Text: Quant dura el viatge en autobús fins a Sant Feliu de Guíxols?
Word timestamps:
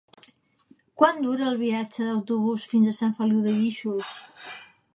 Quant 1.01 1.19
dura 1.25 1.45
el 1.49 1.59
viatge 1.59 2.01
en 2.05 2.09
autobús 2.13 2.65
fins 2.73 2.89
a 2.93 2.97
Sant 3.01 3.13
Feliu 3.19 3.45
de 3.47 3.55
Guíxols? 3.59 4.17